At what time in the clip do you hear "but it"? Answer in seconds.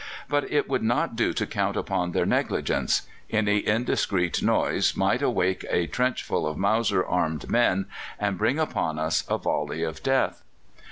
0.27-0.67